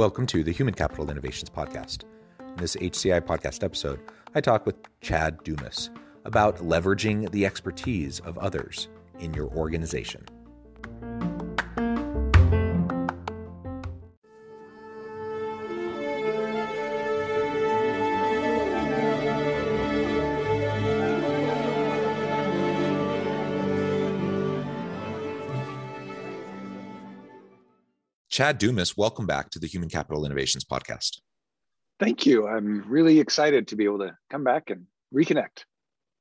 [0.00, 2.04] Welcome to the Human Capital Innovations Podcast.
[2.40, 4.00] In this HCI podcast episode,
[4.34, 5.90] I talk with Chad Dumas
[6.24, 10.24] about leveraging the expertise of others in your organization.
[28.30, 31.18] Chad Dumas, welcome back to the Human Capital Innovations Podcast.
[31.98, 32.46] Thank you.
[32.46, 35.64] I'm really excited to be able to come back and reconnect.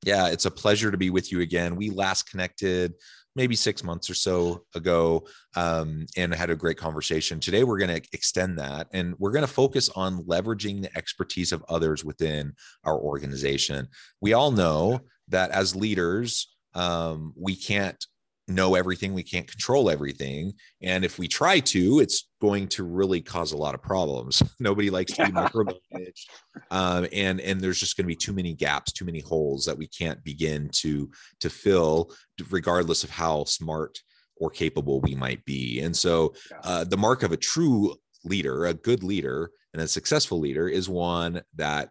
[0.03, 1.75] Yeah, it's a pleasure to be with you again.
[1.75, 2.95] We last connected
[3.36, 7.39] maybe six months or so ago um, and had a great conversation.
[7.39, 11.52] Today, we're going to extend that and we're going to focus on leveraging the expertise
[11.52, 12.53] of others within
[12.86, 13.88] our organization.
[14.19, 18.03] We all know that as leaders, um, we can't
[18.50, 23.22] know everything we can't control everything and if we try to it's going to really
[23.22, 24.41] cause a lot of problems.
[24.59, 26.25] Nobody likes to be micromanaged
[26.72, 29.78] um, and and there's just going to be too many gaps too many holes that
[29.78, 32.11] we can't begin to to fill
[32.50, 34.00] regardless of how smart
[34.39, 35.81] or capable we might be.
[35.81, 40.39] And so uh, the mark of a true leader a good leader and a successful
[40.39, 41.89] leader is one that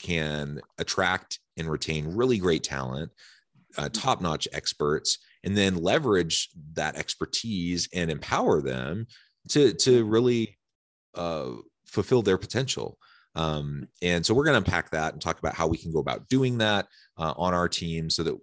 [0.00, 3.10] can attract and retain really great talent
[3.76, 9.06] uh, top-notch experts and then leverage that expertise and empower them
[9.50, 10.58] to to really
[11.14, 11.50] uh,
[11.86, 12.98] fulfill their potential.
[13.34, 16.00] Um, and so we're going to unpack that and talk about how we can go
[16.00, 16.86] about doing that
[17.18, 18.36] uh, on our team, so that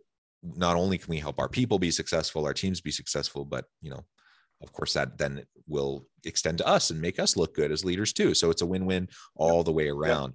[0.43, 3.89] not only can we help our people be successful, our teams be successful, but you
[3.89, 4.05] know,
[4.61, 8.13] of course, that then will extend to us and make us look good as leaders
[8.13, 8.33] too.
[8.33, 10.33] So it's a win-win all the way around.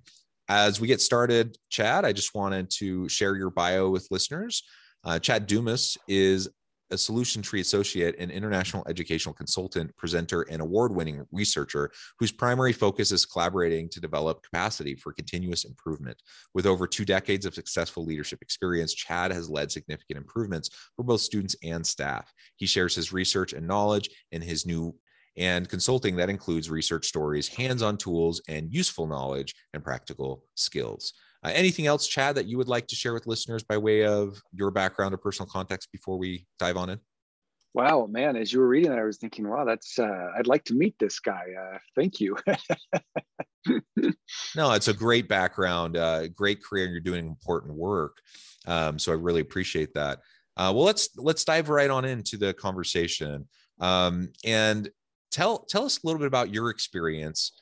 [0.49, 4.65] As we get started, Chad, I just wanted to share your bio with listeners.
[5.05, 6.49] Uh, Chad Dumas is
[6.91, 12.73] a Solution Tree Associate and international educational consultant, presenter, and award winning researcher whose primary
[12.73, 16.21] focus is collaborating to develop capacity for continuous improvement.
[16.53, 21.21] With over two decades of successful leadership experience, Chad has led significant improvements for both
[21.21, 22.33] students and staff.
[22.57, 24.95] He shares his research and knowledge in his new
[25.37, 31.13] and consulting that includes research stories, hands on tools, and useful knowledge and practical skills.
[31.43, 34.41] Uh, anything else, Chad, that you would like to share with listeners by way of
[34.53, 37.01] your background or personal context before we dive on in?
[37.73, 38.37] Wow, man!
[38.37, 40.97] As you were reading that, I was thinking, "Wow, that's uh, I'd like to meet
[40.99, 42.37] this guy." Uh, thank you.
[44.57, 46.87] no, it's a great background, uh, great career.
[46.87, 48.17] And you're doing important work,
[48.67, 50.19] um, so I really appreciate that.
[50.57, 53.47] Uh, well, let's let's dive right on into the conversation
[53.81, 54.91] um, and
[55.31, 57.53] tell tell us a little bit about your experience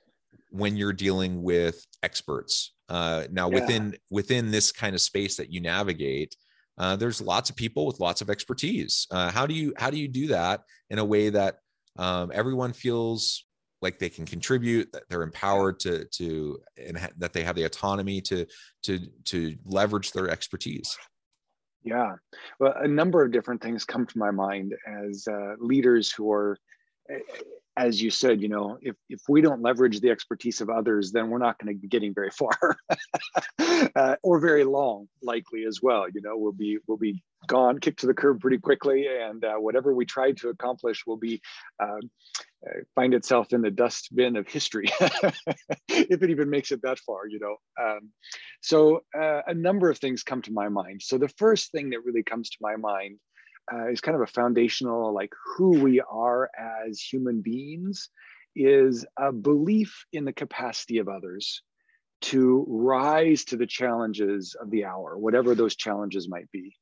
[0.50, 2.74] when you're dealing with experts.
[2.88, 3.60] Uh, now yeah.
[3.60, 6.34] within within this kind of space that you navigate
[6.78, 9.06] uh, there's lots of people with lots of expertise.
[9.10, 11.56] Uh, how do you how do you do that in a way that
[11.96, 13.44] um, everyone feels
[13.82, 17.64] like they can contribute that they're empowered to to and ha- that they have the
[17.64, 18.46] autonomy to
[18.84, 20.96] to to leverage their expertise?
[21.82, 22.14] Yeah.
[22.60, 26.58] Well a number of different things come to my mind as uh, leaders who are
[27.78, 31.30] as you said, you know, if, if we don't leverage the expertise of others, then
[31.30, 32.76] we're not going to be getting very far
[33.94, 36.06] uh, or very long, likely as well.
[36.12, 39.54] You know, we'll be we'll be gone, kicked to the curb pretty quickly, and uh,
[39.54, 41.40] whatever we tried to accomplish will be
[41.80, 42.00] um,
[42.66, 44.88] uh, find itself in the dustbin of history,
[45.88, 47.28] if it even makes it that far.
[47.28, 48.10] You know, um,
[48.60, 51.00] so uh, a number of things come to my mind.
[51.02, 53.18] So the first thing that really comes to my mind
[53.72, 58.08] uh, is kind of a foundational, like who we are as human beings,
[58.56, 61.62] is a belief in the capacity of others
[62.20, 66.74] to rise to the challenges of the hour, whatever those challenges might be.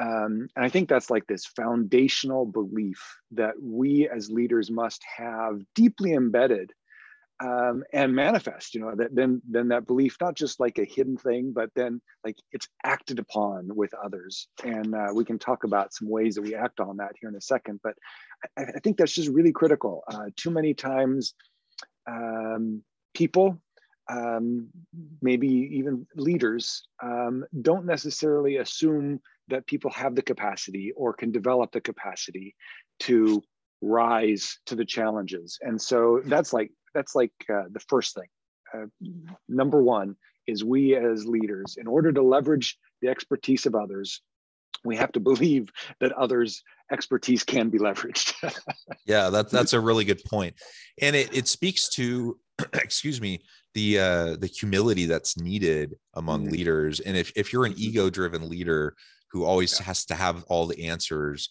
[0.00, 5.60] Um, and I think that's like this foundational belief that we as leaders must have
[5.74, 6.72] deeply embedded
[7.40, 11.16] um, and manifest you know that then then that belief not just like a hidden
[11.16, 14.48] thing but then like it's acted upon with others.
[14.64, 17.36] And uh, we can talk about some ways that we act on that here in
[17.36, 17.94] a second but
[18.56, 20.02] i, I think that's just really critical.
[20.08, 21.34] Uh, too many times
[22.06, 22.82] um,
[23.14, 23.60] people
[24.10, 24.68] um,
[25.20, 31.72] maybe even leaders um, don't necessarily assume that people have the capacity or can develop
[31.72, 32.54] the capacity
[33.00, 33.42] to
[33.80, 35.58] rise to the challenges.
[35.62, 38.26] And so that's like that's like uh, the first thing
[38.74, 38.86] uh,
[39.48, 40.16] number one
[40.48, 44.20] is we as leaders in order to leverage the expertise of others
[44.84, 48.34] we have to believe that others expertise can be leveraged
[49.06, 50.54] yeah that's that's a really good point
[51.00, 52.36] and it, it speaks to
[52.74, 53.40] excuse me
[53.74, 56.52] the uh the humility that's needed among mm-hmm.
[56.52, 57.82] leaders and if, if you're an mm-hmm.
[57.82, 58.94] ego driven leader
[59.30, 59.86] who always yeah.
[59.86, 61.50] has to have all the answers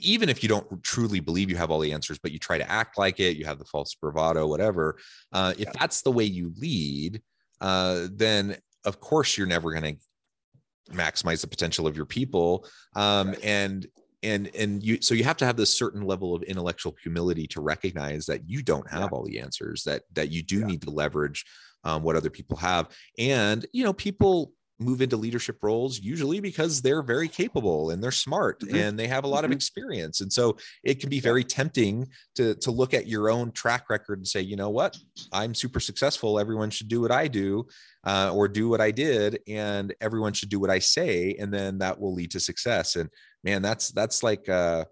[0.00, 2.70] even if you don't truly believe you have all the answers but you try to
[2.70, 4.96] act like it you have the false bravado whatever
[5.32, 7.20] uh, if that's the way you lead
[7.60, 13.34] uh, then of course you're never going to maximize the potential of your people um,
[13.42, 13.86] and
[14.22, 17.60] and and you so you have to have this certain level of intellectual humility to
[17.60, 19.08] recognize that you don't have yeah.
[19.12, 20.66] all the answers that that you do yeah.
[20.66, 21.44] need to leverage
[21.84, 22.88] um, what other people have
[23.18, 28.10] and you know people move into leadership roles usually because they're very capable and they're
[28.10, 28.76] smart mm-hmm.
[28.76, 29.46] and they have a lot mm-hmm.
[29.46, 33.50] of experience and so it can be very tempting to to look at your own
[33.52, 34.96] track record and say you know what
[35.32, 37.66] i'm super successful everyone should do what i do
[38.04, 41.78] uh, or do what i did and everyone should do what i say and then
[41.78, 43.10] that will lead to success and
[43.42, 44.86] man that's that's like a,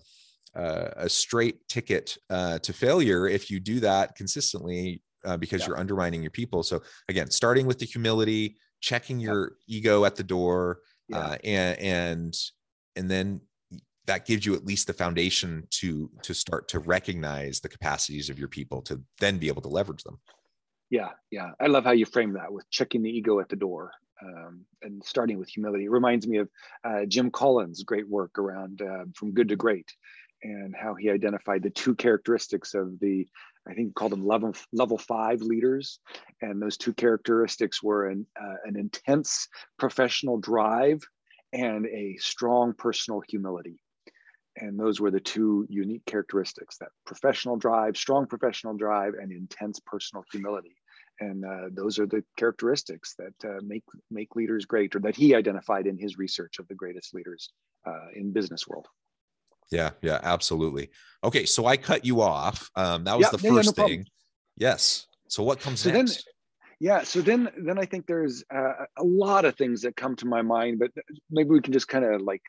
[0.55, 5.69] a straight ticket uh, to failure if you do that consistently uh, because yeah.
[5.69, 10.23] you're undermining your people so again starting with the humility checking your ego at the
[10.23, 11.19] door yeah.
[11.19, 12.35] uh, and and
[12.97, 13.41] and then
[14.07, 18.39] that gives you at least the foundation to to start to recognize the capacities of
[18.39, 20.19] your people to then be able to leverage them.
[20.91, 21.51] Yeah yeah.
[21.61, 23.93] I love how you frame that with checking the ego at the door
[24.23, 25.85] um, and starting with humility.
[25.85, 26.49] It reminds me of
[26.85, 29.93] uh, jim collins great work around uh, from good to great
[30.43, 33.27] and how he identified the two characteristics of the
[33.69, 35.99] I think called them level level five leaders,
[36.41, 39.49] and those two characteristics were an uh, an intense
[39.79, 41.03] professional drive
[41.53, 43.81] and a strong personal humility.
[44.59, 49.81] And those were the two unique characteristics: that professional drive, strong professional drive, and intense
[49.81, 50.77] personal humility.
[51.19, 55.35] And uh, those are the characteristics that uh, make make leaders great, or that he
[55.35, 57.51] identified in his research of the greatest leaders
[57.87, 58.87] uh, in business world.
[59.71, 60.91] Yeah, yeah, absolutely.
[61.25, 62.71] Okay, so I cut you off.
[62.77, 64.07] Um, that was yeah, the yeah, first no thing.
[64.57, 65.07] Yes.
[65.29, 66.15] So what comes so next?
[66.15, 66.23] Then,
[66.79, 70.27] yeah, so then then I think there's uh, a lot of things that come to
[70.27, 70.91] my mind, but
[71.31, 72.43] maybe we can just kind of like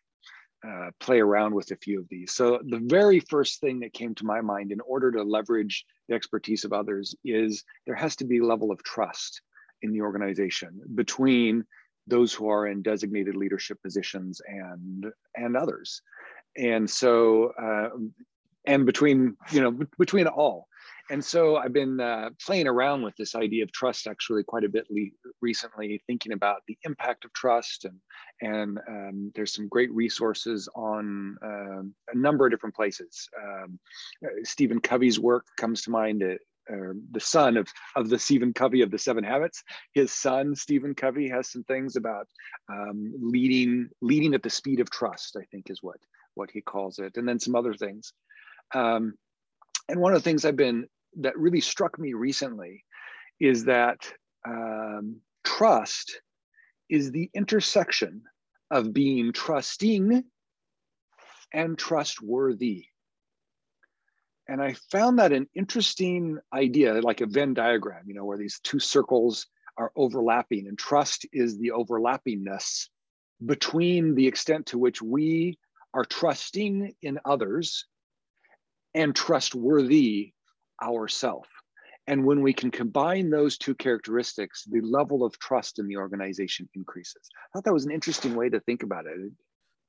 [0.67, 2.33] uh, play around with a few of these.
[2.33, 6.15] So the very first thing that came to my mind in order to leverage the
[6.15, 9.41] expertise of others is there has to be a level of trust
[9.81, 11.63] in the organization between
[12.07, 15.05] those who are in designated leadership positions and
[15.35, 16.01] and others
[16.57, 17.89] and so uh,
[18.65, 20.67] and between you know between all
[21.09, 24.69] and so i've been uh, playing around with this idea of trust actually quite a
[24.69, 27.97] bit le- recently thinking about the impact of trust and
[28.41, 31.81] and um, there's some great resources on uh,
[32.13, 33.79] a number of different places um,
[34.25, 37.65] uh, stephen covey's work comes to mind uh, the son of,
[37.95, 39.63] of the Stephen Covey of the Seven Habits.
[39.93, 42.27] His son Stephen Covey has some things about
[42.69, 45.37] um, leading leading at the speed of trust.
[45.37, 45.95] I think is what
[46.37, 48.13] what he calls it, and then some other things.
[48.73, 49.15] Um,
[49.89, 50.87] and one of the things I've been
[51.19, 52.83] that really struck me recently
[53.39, 54.11] is that
[54.47, 56.21] um, trust
[56.89, 58.21] is the intersection
[58.71, 60.23] of being trusting
[61.53, 62.85] and trustworthy.
[64.49, 68.59] And I found that an interesting idea, like a Venn diagram, you know, where these
[68.63, 72.87] two circles are overlapping, and trust is the overlappingness
[73.45, 75.59] between the extent to which we
[75.93, 77.85] are trusting in others
[78.93, 80.33] and trustworthy
[80.81, 81.47] ourself.
[82.07, 86.69] And when we can combine those two characteristics, the level of trust in the organization
[86.73, 87.29] increases.
[87.33, 89.31] I thought that was an interesting way to think about it.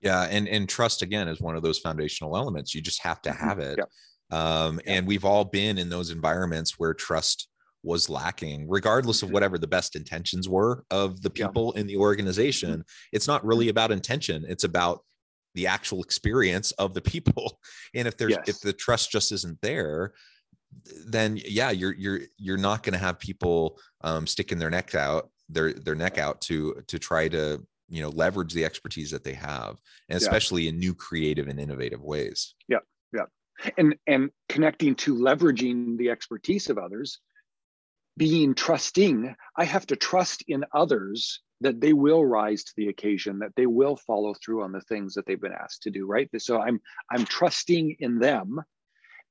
[0.01, 2.75] Yeah, and and trust again is one of those foundational elements.
[2.75, 3.49] You just have to mm-hmm.
[3.49, 3.79] have it.
[3.79, 4.37] Yeah.
[4.37, 4.95] Um, yeah.
[4.95, 7.49] And we've all been in those environments where trust
[7.83, 9.35] was lacking, regardless of mm-hmm.
[9.35, 11.81] whatever the best intentions were of the people yeah.
[11.81, 12.85] in the organization.
[13.13, 13.71] It's not really mm-hmm.
[13.71, 15.05] about intention; it's about
[15.55, 17.59] the actual experience of the people
[17.95, 18.49] and if there's yes.
[18.49, 20.13] if the trust just isn't there
[21.07, 25.31] then yeah you're you're you're not going to have people um, sticking their neck out
[25.49, 29.33] their their neck out to to try to you know leverage the expertise that they
[29.33, 29.79] have
[30.09, 30.71] and especially yeah.
[30.71, 32.79] in new creative and innovative ways yeah
[33.15, 33.25] yeah
[33.79, 37.21] and and connecting to leveraging the expertise of others
[38.19, 43.41] being trusting i have to trust in others that they will rise to the occasion
[43.41, 46.29] that they will follow through on the things that they've been asked to do right?
[46.39, 48.61] So i'm i'm trusting in them.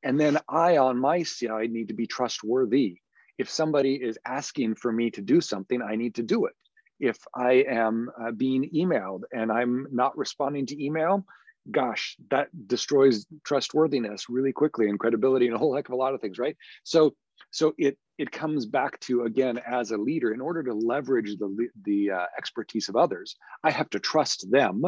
[0.04, 2.98] And then i on my side need to be trustworthy.
[3.38, 6.54] If somebody is asking for me to do something i need to do it.
[7.00, 11.26] If i am uh, being emailed and i'm not responding to email
[11.72, 16.14] gosh, that destroys trustworthiness really quickly and credibility and a whole heck of a lot
[16.14, 16.58] of things, right?
[16.84, 17.14] So,
[17.52, 21.68] so it it comes back to again as a leader, in order to leverage the
[21.84, 24.84] the uh, expertise of others, I have to trust them,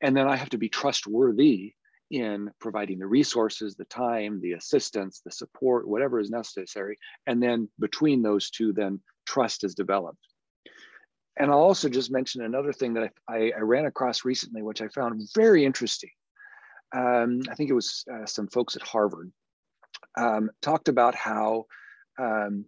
[0.00, 1.74] and then I have to be trustworthy
[2.10, 7.68] in providing the resources, the time, the assistance, the support, whatever is necessary, and then
[7.80, 10.26] between those two, then trust is developed
[11.36, 14.88] and I'll also just mention another thing that I, I, ran across recently, which I
[14.88, 16.10] found very interesting.
[16.94, 19.30] Um, I think it was uh, some folks at Harvard
[20.16, 21.66] um, talked about how
[22.18, 22.64] um,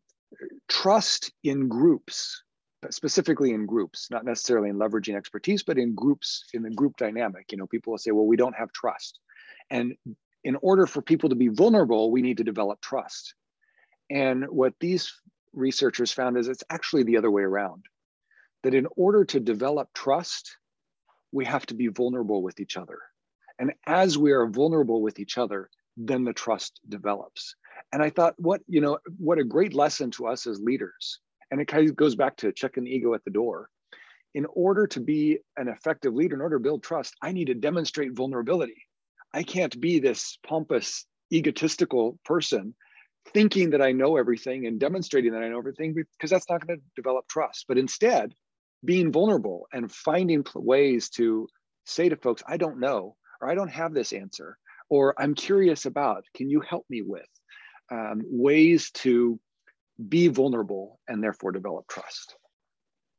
[0.68, 2.42] trust in groups,
[2.90, 7.50] specifically in groups, not necessarily in leveraging expertise, but in groups, in the group dynamic.
[7.50, 9.18] You know, people will say, well, we don't have trust.
[9.70, 9.94] And
[10.44, 13.34] in order for people to be vulnerable, we need to develop trust.
[14.10, 15.12] And what these
[15.54, 17.84] researchers found is it's actually the other way around
[18.62, 20.56] that in order to develop trust,
[21.32, 22.98] we have to be vulnerable with each other.
[23.58, 27.54] And as we are vulnerable with each other, then the trust develops.
[27.92, 31.20] And I thought, what, you know, what a great lesson to us as leaders.
[31.50, 33.68] And it kind of goes back to checking the ego at the door.
[34.34, 37.54] In order to be an effective leader, in order to build trust, I need to
[37.54, 38.82] demonstrate vulnerability.
[39.32, 42.74] I can't be this pompous, egotistical person
[43.32, 46.78] thinking that I know everything and demonstrating that I know everything because that's not going
[46.78, 47.64] to develop trust.
[47.68, 48.34] But instead,
[48.84, 51.48] being vulnerable and finding ways to
[51.84, 54.56] say to folks, I don't know, or I don't have this answer,
[54.88, 57.26] or I'm curious about, can you help me with?
[57.90, 59.40] Um, ways to
[60.08, 62.36] be vulnerable and therefore develop trust.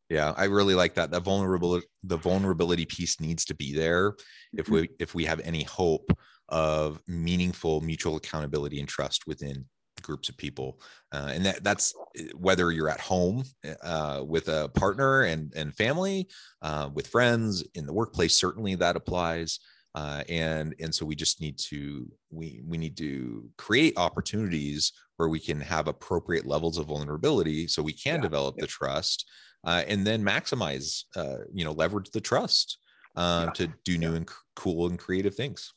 [0.09, 1.11] Yeah, I really like that.
[1.11, 4.15] The vulnerability, the vulnerability piece needs to be there
[4.53, 4.73] if mm-hmm.
[4.73, 6.11] we if we have any hope
[6.47, 9.65] of meaningful mutual accountability and trust within
[9.99, 10.79] groups of people
[11.11, 13.43] uh, and that that's eh, whether you're at home
[13.83, 16.27] uh, with a partner and and family
[16.61, 19.59] uh, with friends in the workplace certainly that applies
[19.95, 25.29] uh, and and so we just need to we we need to create opportunities where
[25.29, 28.61] we can have appropriate levels of vulnerability so we can yeah, develop yeah.
[28.61, 29.25] the trust
[29.65, 32.77] uh, and then maximize uh, you know leverage the trust
[33.17, 33.49] yeah.
[33.53, 35.73] to do new and cool and creative things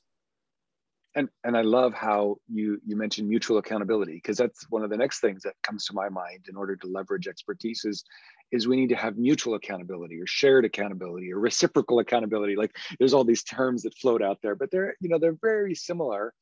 [1.14, 4.96] and and I love how you you mentioned mutual accountability because that's one of the
[4.96, 8.04] next things that comes to my mind in order to leverage expertise is
[8.50, 12.56] is we need to have mutual accountability or shared accountability or reciprocal accountability.
[12.56, 15.74] Like there's all these terms that float out there but they're you know they're very
[15.74, 16.32] similar.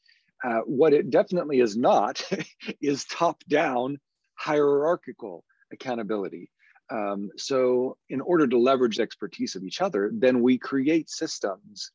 [0.42, 2.22] Uh, what it definitely is not
[2.80, 3.98] is top down
[4.34, 6.50] hierarchical accountability.
[6.90, 11.92] Um, so in order to leverage the expertise of each other then we create systems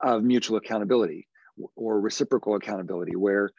[0.00, 1.26] of mutual accountability
[1.76, 3.50] or reciprocal accountability where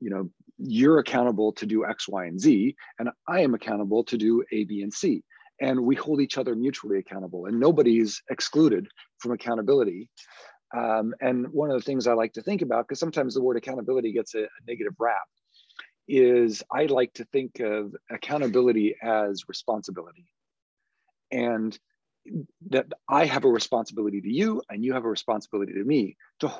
[0.00, 4.16] you know you're accountable to do x y and z and i am accountable to
[4.16, 5.22] do a b and c.
[5.58, 10.10] And we hold each other mutually accountable and nobody's excluded from accountability.
[10.76, 13.56] Um, and one of the things i like to think about because sometimes the word
[13.56, 15.28] accountability gets a, a negative rap
[16.08, 20.26] is i like to think of accountability as responsibility.
[21.30, 21.78] And
[22.70, 26.52] that i have a responsibility to you and you have a responsibility to me to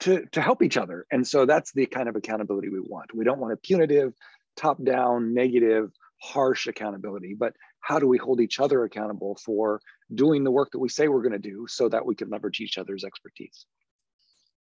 [0.00, 1.06] to, to help each other.
[1.10, 3.14] And so that's the kind of accountability we want.
[3.14, 4.12] We don't want a punitive,
[4.56, 5.90] top down, negative,
[6.22, 9.80] harsh accountability, but how do we hold each other accountable for
[10.14, 12.60] doing the work that we say we're going to do so that we can leverage
[12.60, 13.66] each other's expertise?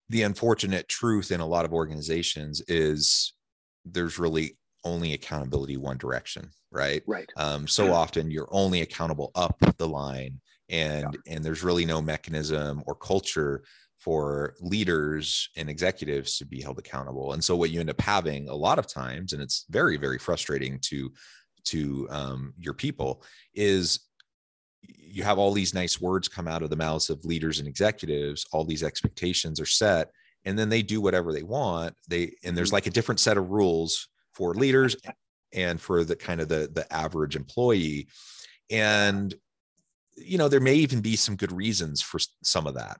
[0.09, 3.33] The unfortunate truth in a lot of organizations is
[3.85, 7.03] there's really only accountability one direction, right?
[7.05, 7.29] Right.
[7.37, 11.35] Um, so often you're only accountable up the line and yeah.
[11.35, 13.63] and there's really no mechanism or culture
[14.01, 17.33] for leaders and executives to be held accountable.
[17.33, 20.17] And so what you end up having a lot of times, and it's very, very
[20.17, 21.11] frustrating to
[21.65, 23.99] to um, your people, is
[24.81, 28.43] you have all these nice words come out of the mouths of leaders and executives.
[28.51, 30.09] All these expectations are set,
[30.45, 31.95] and then they do whatever they want.
[32.07, 32.75] They and there's mm-hmm.
[32.75, 34.95] like a different set of rules for leaders
[35.53, 38.07] and for the kind of the the average employee,
[38.71, 39.35] and
[40.17, 42.97] you know there may even be some good reasons for some of that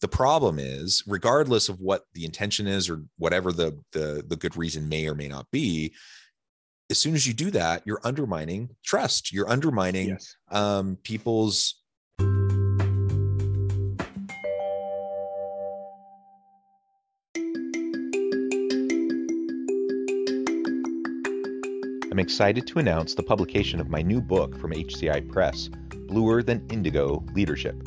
[0.00, 4.56] the problem is regardless of what the intention is or whatever the, the the good
[4.56, 5.94] reason may or may not be
[6.90, 10.36] as soon as you do that you're undermining trust you're undermining yes.
[10.50, 11.76] um, people's
[22.10, 25.68] I'm excited to announce the publication of my new book from HCI Press,
[26.08, 27.86] Bluer Than Indigo Leadership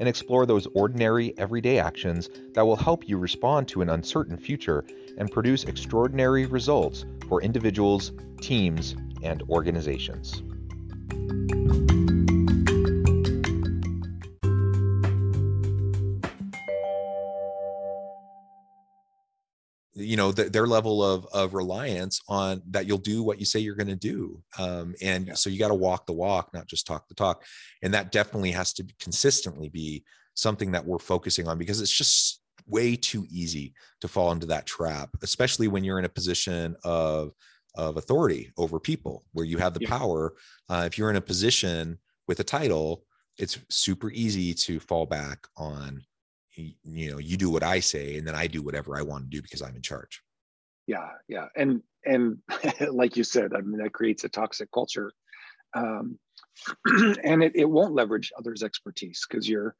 [0.00, 4.84] and explore those ordinary, everyday actions that will help you respond to an uncertain future
[5.18, 10.42] and produce extraordinary results for individuals, teams, and organizations.
[20.10, 23.60] You know the, their level of of reliance on that you'll do what you say
[23.60, 25.34] you're going to do um, and yeah.
[25.34, 27.44] so you got to walk the walk not just talk the talk
[27.82, 30.02] and that definitely has to consistently be
[30.34, 34.66] something that we're focusing on because it's just way too easy to fall into that
[34.66, 37.32] trap especially when you're in a position of
[37.76, 39.96] of authority over people where you have the yeah.
[39.96, 40.34] power
[40.70, 43.04] uh, if you're in a position with a title
[43.38, 46.02] it's super easy to fall back on
[46.82, 49.30] you know you do what i say and then i do whatever i want to
[49.30, 50.22] do because i'm in charge.
[50.86, 52.38] Yeah yeah and and
[52.90, 55.12] like you said i mean that creates a toxic culture
[55.74, 56.18] um,
[57.24, 59.74] and it, it won't leverage others expertise because you're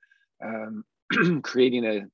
[0.44, 0.84] um,
[1.42, 2.06] creating a,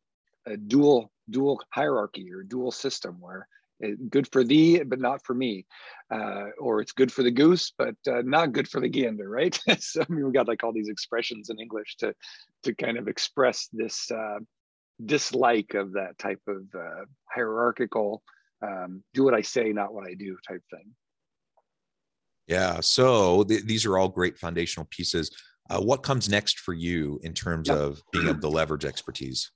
[0.51, 3.49] a dual dual hierarchy or dual system where
[3.81, 5.67] it, good for thee but not for me
[6.11, 9.59] uh, or it's good for the goose but uh, not good for the gander right?
[9.81, 12.15] So I mean, we got like all these expressions in english to
[12.63, 14.39] to kind of express this uh,
[15.05, 18.23] dislike of that type of uh, hierarchical
[18.63, 20.95] um, do what i say not what i do type thing.
[22.47, 25.31] Yeah so th- these are all great foundational pieces.
[25.69, 27.77] Uh, what comes next for you in terms yep.
[27.77, 29.51] of being able to leverage expertise?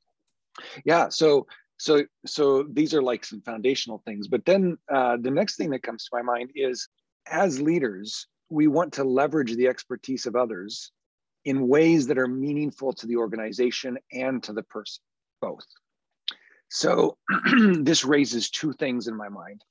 [0.84, 1.46] Yeah so
[1.78, 5.82] so so these are like some foundational things but then uh, the next thing that
[5.82, 6.86] comes to my mind is
[7.26, 10.92] as leaders we want to leverage the expertise of others
[11.44, 15.00] in ways that are meaningful to the organization and to the person
[15.40, 15.66] both.
[16.68, 17.16] So
[17.80, 19.62] this raises two things in my mind.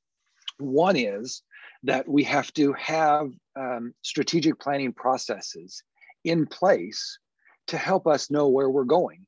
[0.58, 1.42] One is
[1.84, 5.82] that we have to have um, strategic planning processes
[6.26, 7.18] in place
[7.68, 9.26] to help us know where we're going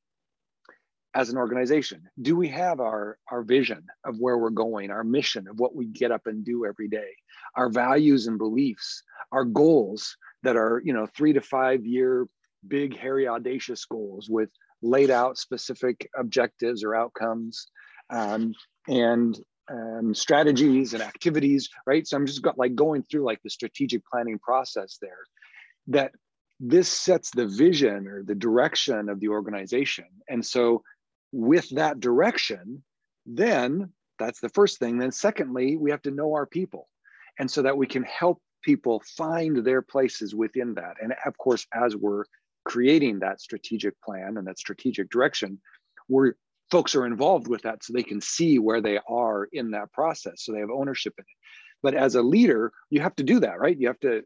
[1.13, 2.03] as an organization.
[2.21, 5.85] Do we have our, our vision of where we're going, our mission of what we
[5.85, 7.09] get up and do every day,
[7.55, 12.27] our values and beliefs, our goals that are, you know, three to five year
[12.67, 14.49] big, hairy, audacious goals with
[14.81, 17.67] laid out specific objectives or outcomes
[18.09, 18.53] um,
[18.87, 19.39] and
[19.71, 22.05] um, strategies and activities, right?
[22.05, 25.23] So I'm just got like going through like the strategic planning process there
[25.87, 26.11] that
[26.59, 30.05] this sets the vision or the direction of the organization.
[30.29, 30.83] And so
[31.31, 32.83] with that direction,
[33.25, 34.97] then that's the first thing.
[34.97, 36.87] Then secondly, we have to know our people.
[37.39, 40.95] And so that we can help people find their places within that.
[41.01, 42.25] And of course, as we're
[42.63, 45.59] creating that strategic plan and that strategic direction
[46.07, 46.35] where
[46.69, 50.43] folks are involved with that so they can see where they are in that process.
[50.43, 51.37] So they have ownership in it.
[51.83, 53.77] But as a leader you have to do that right?
[53.77, 54.23] You have to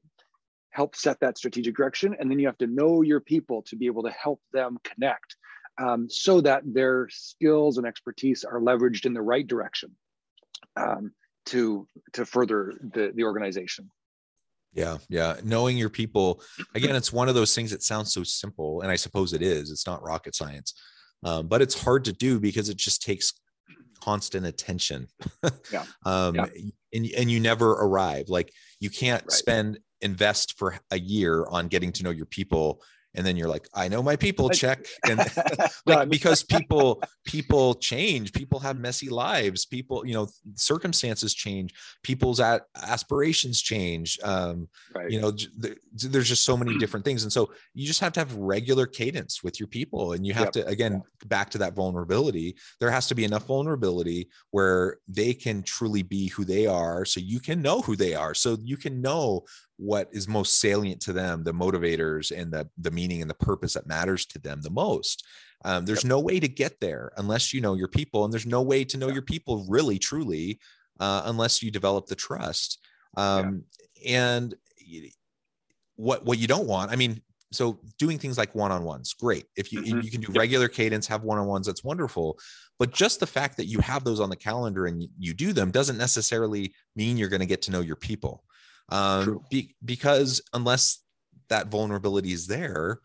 [0.72, 3.86] help set that strategic direction and then you have to know your people to be
[3.86, 5.38] able to help them connect
[5.78, 9.92] um, so that their skills and expertise are leveraged in the right direction
[10.76, 11.12] um,
[11.46, 13.90] to to further the, the organization
[14.76, 15.38] yeah, yeah.
[15.44, 16.42] Knowing your people,
[16.76, 19.72] again, it's one of those things that sounds so simple, and I suppose it is.
[19.72, 20.74] It's not rocket science,
[21.24, 23.34] um, but it's hard to do because it just takes
[24.02, 25.08] constant attention.
[25.72, 25.86] yeah.
[26.06, 26.46] um, yeah.
[26.94, 28.26] And and you never arrive.
[28.28, 29.32] Like you can't right.
[29.32, 32.82] spend invest for a year on getting to know your people
[33.16, 34.86] and then you're like i know my people check.
[35.10, 35.20] And
[35.86, 41.74] like because people people change people have messy lives people you know circumstances change
[42.04, 45.10] people's aspirations change um right.
[45.10, 45.32] you know
[45.94, 47.24] there's just so many different things.
[47.24, 50.14] And so you just have to have regular cadence with your people.
[50.14, 50.54] And you have yep.
[50.54, 55.64] to again back to that vulnerability there has to be enough vulnerability where they can
[55.64, 57.06] truly be who they are.
[57.06, 58.34] So you can know who they are.
[58.34, 59.46] So you can know
[59.78, 63.74] what is most salient to them the motivators and the the meaning and the purpose
[63.74, 65.26] that matters to them the most.
[65.64, 66.10] Um, there's yep.
[66.10, 68.98] no way to get there unless you know your people and there's no way to
[68.98, 70.60] know your people really truly
[71.00, 72.80] uh, unless you develop the trust.
[73.18, 73.64] Um,
[74.02, 74.30] yeah.
[74.34, 74.56] and
[75.96, 77.22] what what you don't want i mean
[77.56, 79.46] so doing things like one-on-ones great.
[79.56, 80.02] If you mm-hmm.
[80.02, 82.38] you can do regular cadence have one-on-ones that's wonderful.
[82.78, 85.72] But just the fact that you have those on the calendar and you do them
[85.72, 88.44] doesn't necessarily mean you're going to get to know your people.
[88.90, 91.00] Um, be, because unless
[91.50, 93.00] that vulnerability is there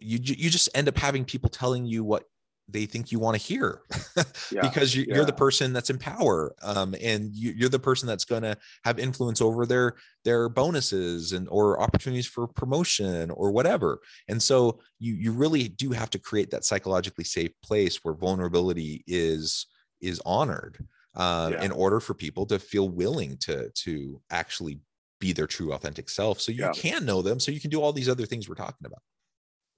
[0.00, 2.24] you you just end up having people telling you what
[2.72, 3.80] they think you want to hear
[4.52, 8.06] yeah, because you, are the person that's in power um, and you, are the person
[8.06, 13.50] that's going to have influence over their their bonuses and or opportunities for promotion or
[13.50, 18.14] whatever and so you you really do have to create that psychologically safe place where
[18.14, 19.66] vulnerability is
[20.00, 21.62] is honored uh, yeah.
[21.62, 24.80] in order for people to feel willing to to actually
[25.20, 26.72] be their true authentic self so you yeah.
[26.72, 29.02] can know them so you can do all these other things we're talking about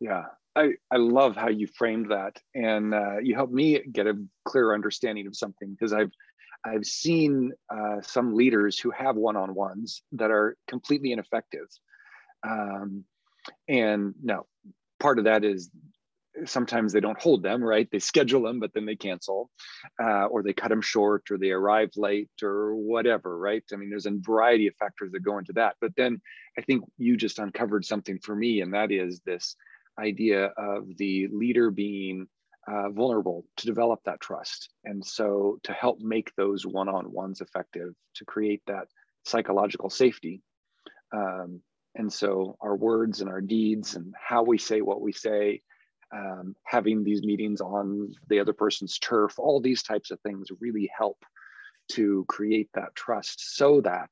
[0.01, 0.25] yeah
[0.55, 4.75] I, I love how you framed that and uh, you helped me get a clearer
[4.75, 6.11] understanding of something because I've
[6.65, 11.67] I've seen uh, some leaders who have one-on-ones that are completely ineffective.
[12.47, 13.05] Um,
[13.69, 14.45] and now
[15.01, 15.71] part of that is
[16.47, 17.89] sometimes they don't hold them, right?
[17.91, 19.51] They schedule them, but then they cancel,
[20.03, 23.63] uh, or they cut them short, or they arrive late, or whatever, right?
[23.73, 25.77] I mean, there's a variety of factors that go into that.
[25.81, 26.21] But then
[26.59, 29.57] I think you just uncovered something for me, and that is this
[29.99, 32.27] idea of the leader being
[32.67, 34.71] uh, vulnerable to develop that trust.
[34.85, 38.87] And so to help make those one on ones effective, to create that
[39.25, 40.41] psychological safety.
[41.13, 41.61] Um,
[41.95, 45.61] and so our words and our deeds and how we say what we say,
[46.15, 50.91] um, having these meetings on the other person's turf, all these types of things really
[50.97, 51.19] help
[51.93, 54.11] to create that trust so that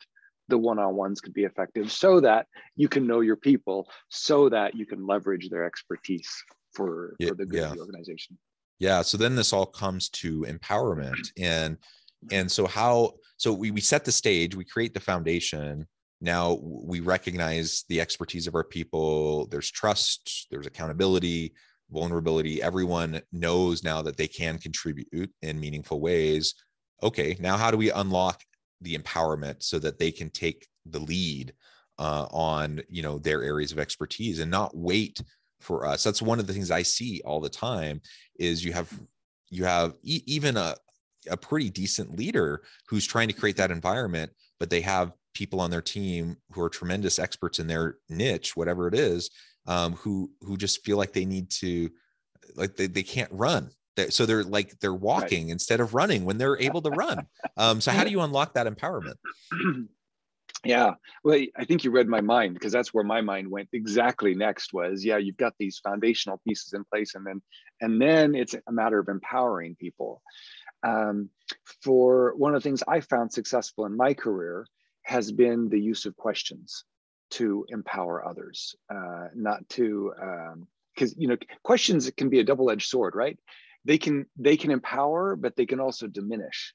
[0.48, 4.84] the one-on-ones could be effective so that you can know your people so that you
[4.84, 6.28] can leverage their expertise
[6.74, 7.66] for, yeah, for the good yeah.
[7.70, 8.36] of the organization
[8.78, 11.76] yeah so then this all comes to empowerment and
[12.32, 15.86] and so how so we, we set the stage we create the foundation
[16.20, 21.54] now we recognize the expertise of our people there's trust there's accountability
[21.90, 26.54] vulnerability everyone knows now that they can contribute in meaningful ways.
[27.02, 28.42] Okay now how do we unlock
[28.80, 31.52] the empowerment so that they can take the lead
[31.98, 35.22] uh, on you know their areas of expertise and not wait
[35.60, 36.02] for us?
[36.02, 38.00] That's one of the things i see all the time
[38.38, 38.88] is you have
[39.50, 40.74] you have e- even a,
[41.30, 45.70] a pretty decent leader who's trying to create that environment but they have people on
[45.70, 49.30] their team who are tremendous experts in their niche whatever it is
[49.66, 51.90] um, who who just feel like they need to
[52.56, 53.70] like they, they can't run
[54.08, 55.52] so they're like they're walking right.
[55.52, 57.26] instead of running when they're able to run.
[57.56, 59.16] Um, so how do you unlock that empowerment?
[60.62, 60.94] Yeah,
[61.24, 64.74] well, I think you read my mind because that's where my mind went exactly next
[64.74, 67.40] was yeah, you've got these foundational pieces in place, and then
[67.80, 70.20] and then it's a matter of empowering people.
[70.82, 71.30] Um,
[71.82, 74.66] for one of the things I found successful in my career
[75.04, 76.84] has been the use of questions
[77.30, 80.12] to empower others, uh, not to
[80.94, 83.38] because um, you know questions can be a double-edged sword, right?
[83.84, 86.74] they can they can empower but they can also diminish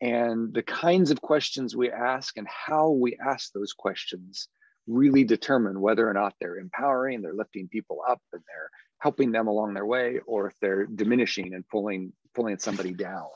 [0.00, 4.48] and the kinds of questions we ask and how we ask those questions
[4.86, 9.46] really determine whether or not they're empowering they're lifting people up and they're helping them
[9.46, 13.28] along their way or if they're diminishing and pulling pulling somebody down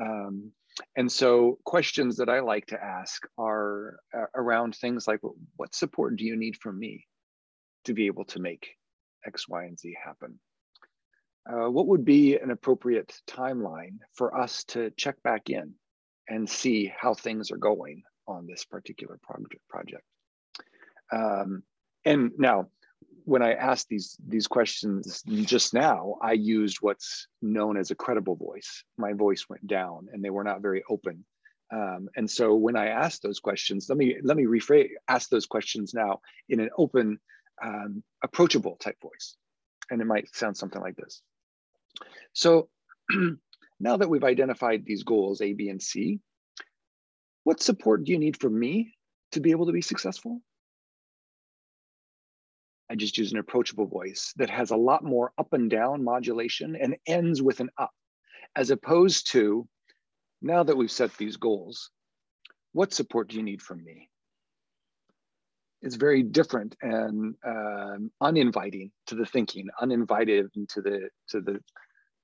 [0.00, 0.50] um,
[0.96, 5.20] and so questions that i like to ask are uh, around things like
[5.56, 7.04] what support do you need from me
[7.84, 8.76] to be able to make
[9.26, 10.38] x y and z happen
[11.50, 15.74] uh, what would be an appropriate timeline for us to check back in
[16.28, 19.18] and see how things are going on this particular
[19.68, 20.04] project?
[21.10, 21.62] Um,
[22.04, 22.68] and now,
[23.24, 28.36] when I asked these these questions just now, I used what's known as a credible
[28.36, 28.84] voice.
[28.98, 31.24] My voice went down, and they were not very open.
[31.72, 35.46] Um, and so, when I asked those questions, let me let me rephrase ask those
[35.46, 37.18] questions now in an open,
[37.62, 39.36] um, approachable type voice,
[39.90, 41.22] and it might sound something like this.
[42.32, 42.68] So
[43.80, 46.20] now that we've identified these goals, A, B, and C,
[47.44, 48.94] what support do you need from me
[49.32, 50.40] to be able to be successful?
[52.92, 56.76] I just use an approachable voice that has a lot more up and down modulation
[56.76, 57.90] and ends with an up,
[58.54, 59.66] as opposed to
[60.42, 61.88] now that we've set these goals,
[62.72, 64.10] what support do you need from me?
[65.80, 71.60] It's very different and um, uninviting to the thinking, uninvited to the to the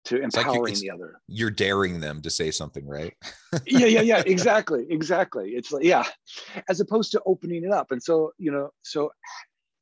[0.04, 1.14] to empowering like the other.
[1.28, 3.14] You're daring them to say something, right?
[3.66, 5.52] yeah, yeah, yeah, exactly, exactly.
[5.52, 6.04] It's like yeah,
[6.68, 7.90] as opposed to opening it up.
[7.90, 9.10] And so you know, so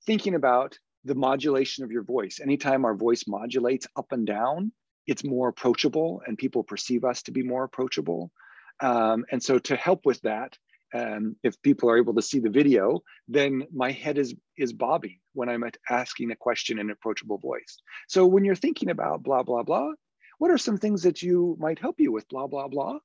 [0.06, 2.40] thinking about the modulation of your voice.
[2.42, 4.72] Anytime our voice modulates up and down,
[5.06, 8.32] it's more approachable, and people perceive us to be more approachable.
[8.80, 10.56] Um, and so to help with that,
[10.94, 15.18] um, if people are able to see the video, then my head is is bobbing
[15.34, 17.76] when I'm asking a question in an approachable voice.
[18.08, 19.92] So when you're thinking about blah blah blah,
[20.38, 22.98] what are some things that you might help you with blah blah blah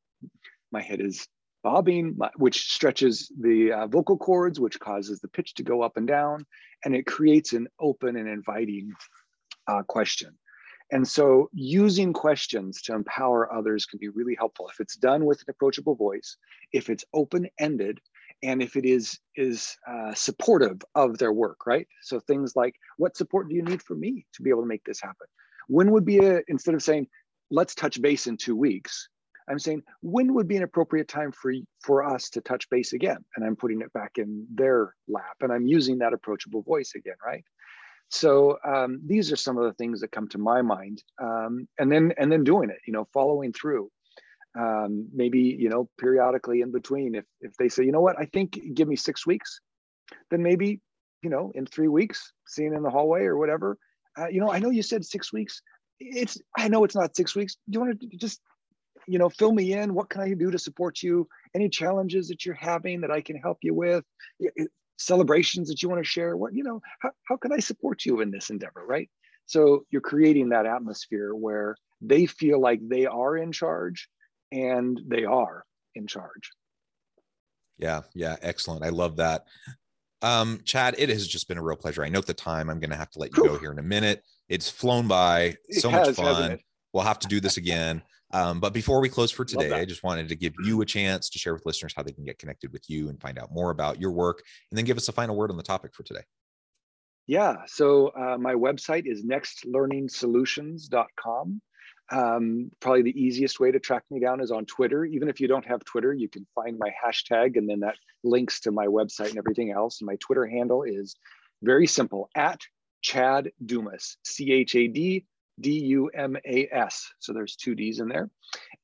[0.71, 1.27] my head is
[1.63, 6.07] bobbing, which stretches the uh, vocal cords, which causes the pitch to go up and
[6.07, 6.45] down,
[6.83, 8.91] and it creates an open and inviting
[9.67, 10.37] uh, question.
[10.91, 15.39] And so using questions to empower others can be really helpful if it's done with
[15.39, 16.35] an approachable voice,
[16.73, 17.99] if it's open-ended,
[18.43, 21.87] and if it is is uh, supportive of their work, right?
[22.01, 24.83] So things like, what support do you need from me to be able to make
[24.83, 25.27] this happen?
[25.67, 27.07] When would be a, instead of saying,
[27.51, 29.07] let's touch base in two weeks,
[29.51, 33.23] I'm saying, when would be an appropriate time for, for us to touch base again?
[33.35, 37.15] And I'm putting it back in their lap and I'm using that approachable voice again,
[37.25, 37.43] right?
[38.09, 41.01] So um, these are some of the things that come to my mind.
[41.21, 43.89] Um, and then and then doing it, you know, following through.
[44.59, 48.25] Um, maybe, you know, periodically in between, if if they say, you know what, I
[48.25, 49.61] think give me six weeks,
[50.29, 50.81] then maybe,
[51.23, 53.77] you know, in three weeks, seeing in the hallway or whatever.
[54.17, 55.61] Uh, you know, I know you said six weeks.
[56.01, 57.55] It's I know it's not six weeks.
[57.69, 58.41] Do you want to just
[59.07, 59.93] you know, fill me in.
[59.93, 61.27] What can I do to support you?
[61.53, 64.03] Any challenges that you're having that I can help you with?
[64.97, 66.37] Celebrations that you want to share?
[66.37, 69.09] What, you know, how, how can I support you in this endeavor, right?
[69.47, 74.07] So you're creating that atmosphere where they feel like they are in charge
[74.51, 76.51] and they are in charge.
[77.77, 78.83] Yeah, yeah, excellent.
[78.83, 79.45] I love that.
[80.21, 82.03] Um, Chad, it has just been a real pleasure.
[82.03, 82.69] I note the time.
[82.69, 83.51] I'm going to have to let you Whew.
[83.53, 84.23] go here in a minute.
[84.49, 85.55] It's flown by.
[85.71, 86.59] So it much fun.
[86.93, 88.03] We'll have to do this again.
[88.33, 91.29] Um, but before we close for today, I just wanted to give you a chance
[91.29, 93.71] to share with listeners how they can get connected with you and find out more
[93.71, 96.21] about your work, and then give us a final word on the topic for today.
[97.27, 101.61] Yeah, so uh, my website is nextlearningsolutions.com.
[102.11, 105.05] Um, probably the easiest way to track me down is on Twitter.
[105.05, 108.59] Even if you don't have Twitter, you can find my hashtag, and then that links
[108.61, 110.01] to my website and everything else.
[110.01, 111.15] And my Twitter handle is
[111.61, 112.59] very simple at
[113.01, 115.25] Chad Dumas, C H A D
[115.59, 117.11] D U M A S.
[117.19, 118.29] So there's two D's in there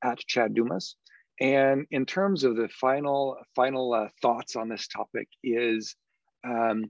[0.03, 0.95] at Chad Dumas.
[1.39, 5.95] And in terms of the final final uh, thoughts on this topic is,
[6.43, 6.85] um,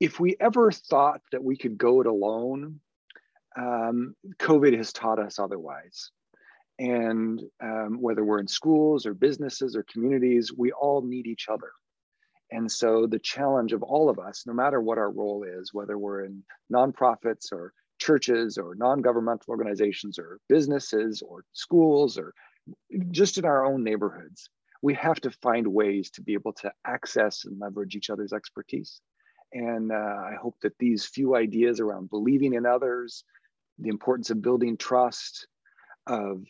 [0.00, 2.80] if we ever thought that we could go it alone,
[3.56, 6.10] um, COVID has taught us otherwise.
[6.78, 11.72] And um, whether we're in schools or businesses or communities, we all need each other.
[12.52, 15.98] And so the challenge of all of us, no matter what our role is, whether
[15.98, 22.32] we're in nonprofits or churches or non-governmental organizations or businesses or schools or
[23.10, 24.48] just in our own neighborhoods
[24.82, 29.00] we have to find ways to be able to access and leverage each other's expertise.
[29.52, 33.24] And uh, i hope that these few ideas around believing in others
[33.78, 35.46] the importance of building trust
[36.06, 36.44] of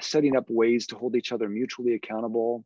[0.00, 2.64] setting up ways to hold each other mutually accountable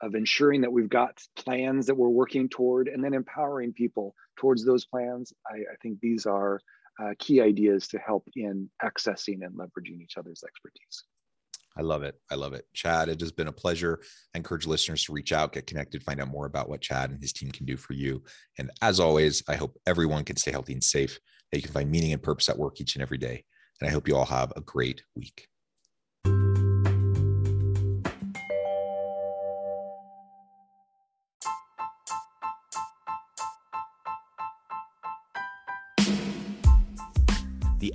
[0.00, 4.64] of ensuring that we've got plans that we're working toward and then empowering people towards
[4.64, 6.60] those plans I, I think these are
[7.00, 11.04] uh, key ideas to help in accessing and leveraging each other's expertise.
[11.76, 12.16] I love it.
[12.30, 12.66] I love it.
[12.74, 14.00] Chad, it has been a pleasure.
[14.34, 17.22] I encourage listeners to reach out, get connected, find out more about what Chad and
[17.22, 18.22] his team can do for you.
[18.58, 21.20] And as always, I hope everyone can stay healthy and safe,
[21.52, 23.44] that you can find meaning and purpose at work each and every day.
[23.80, 25.46] And I hope you all have a great week.